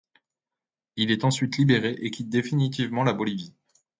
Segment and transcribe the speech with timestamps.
[0.95, 3.53] Il est ensuite libéré et quitte définitivement la Bolivie.